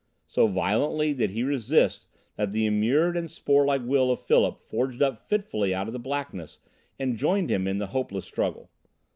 So 0.25 0.47
violently 0.47 1.13
did 1.13 1.29
he 1.29 1.43
resist 1.43 2.07
that 2.35 2.51
the 2.51 2.65
immured 2.65 3.15
and 3.15 3.29
sporelike 3.29 3.85
will 3.85 4.09
of 4.09 4.19
Philip 4.19 4.59
forged 4.59 4.99
up 4.99 5.29
fitfully 5.29 5.75
out 5.75 5.85
of 5.85 5.93
the 5.93 5.99
blackness 5.99 6.57
and 6.97 7.15
joined 7.17 7.51
his 7.51 7.67
in 7.67 7.77
the 7.77 7.85
hopeless 7.85 8.25
struggle. 8.25 8.71